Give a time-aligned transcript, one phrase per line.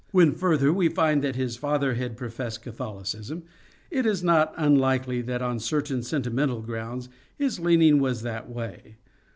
[0.09, 3.43] When, further, we find that his father had professed Catholicism,
[3.91, 8.97] it is not unlikely that on certain sentimental grounds his leaning was that way.